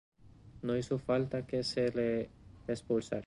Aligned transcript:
No 0.63 0.75
hizo 0.75 0.97
falta 0.97 1.45
que 1.45 1.61
se 1.63 1.91
le 1.91 2.31
expulsara. 2.67 3.19